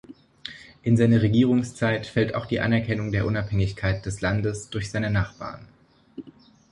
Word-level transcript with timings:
In 0.81 0.97
seine 0.97 1.21
Regierungszeit 1.21 2.07
fällt 2.07 2.33
auch 2.33 2.47
die 2.47 2.59
Anerkennung 2.59 3.11
der 3.11 3.27
Unabhängigkeit 3.27 4.03
des 4.03 4.19
Landes 4.19 4.71
durch 4.71 4.89
seine 4.89 5.11
Nachbarn. 5.11 5.67